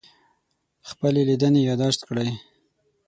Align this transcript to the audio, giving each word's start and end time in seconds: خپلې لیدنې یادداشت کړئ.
خپلې 0.89 1.21
لیدنې 1.29 1.61
یادداشت 1.69 2.01
کړئ. 2.07 2.29